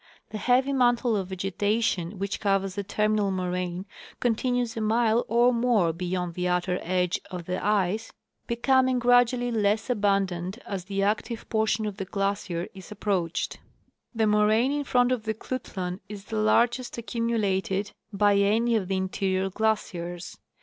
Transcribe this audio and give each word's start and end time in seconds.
The 0.31 0.39
heavy 0.39 0.73
mantle 0.73 1.15
of 1.15 1.27
vege 1.29 1.53
tation 1.53 2.15
which 2.15 2.39
covers 2.39 2.73
the 2.73 2.83
terminal 2.83 3.29
moraine 3.29 3.85
continues 4.19 4.75
a 4.75 4.81
mile 4.81 5.23
or 5.27 5.53
more 5.53 5.93
beyond 5.93 6.33
the 6.33 6.47
outer 6.47 6.79
edge 6.81 7.19
of 7.29 7.45
the 7.45 7.63
ice, 7.63 8.11
becoming 8.47 8.97
gradually 8.97 9.51
less 9.51 9.91
abundant 9.91 10.57
as 10.65 10.85
the 10.85 11.03
active 11.03 11.47
portion 11.49 11.85
of 11.85 11.97
the 11.97 12.05
glacier 12.05 12.67
is 12.73 12.91
approached. 12.91 13.59
The 14.15 14.25
moraine 14.25 14.71
in 14.71 14.85
front 14.85 15.11
of 15.11 15.21
the 15.21 15.35
Klutlan 15.35 15.99
is 16.09 16.25
the 16.25 16.37
largest 16.39 16.97
accumulated 16.97 17.91
by 18.11 18.37
any 18.37 18.75
of 18.75 18.87
the 18.87 18.97
interior 18.97 19.51
glaciers. 19.51 20.35